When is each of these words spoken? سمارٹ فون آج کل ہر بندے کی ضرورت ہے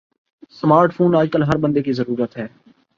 سمارٹ 0.53 0.93
فون 0.93 1.15
آج 1.15 1.27
کل 1.31 1.43
ہر 1.43 1.57
بندے 1.57 1.81
کی 1.83 1.93
ضرورت 1.93 2.37
ہے 2.37 2.47